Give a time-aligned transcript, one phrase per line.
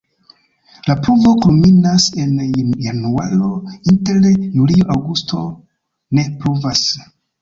[0.85, 2.31] La pluvo kulminas en
[2.85, 3.49] januaro,
[3.93, 4.25] inter
[4.57, 5.45] julio-aŭgusto
[6.19, 6.83] ne pluvas.